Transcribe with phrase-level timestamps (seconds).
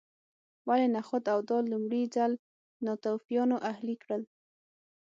[0.67, 2.31] ولې نخود او دال لومړي ځل
[2.85, 4.21] ناتوفیانو اهلي کړل